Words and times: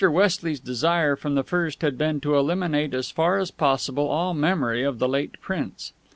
Westley's 0.09 0.59
desire 0.59 1.15
from 1.15 1.35
the 1.35 1.43
first 1.43 1.83
had 1.83 1.95
been 1.95 2.19
to 2.19 2.33
eliminate 2.35 2.91
as 2.95 3.11
far 3.11 3.37
as 3.37 3.51
possible 3.51 4.07
all 4.07 4.33
memory 4.33 4.81
of 4.81 4.97
the 4.97 5.07
late 5.07 5.39
Prince. 5.41 5.93